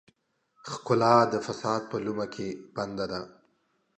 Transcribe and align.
ښکلا 0.69 1.15
د 1.33 1.35
فساد 1.45 1.81
په 1.91 1.97
لومه 2.05 2.25
کې 2.33 2.47
بنده 2.75 3.05
ده. 3.11 3.21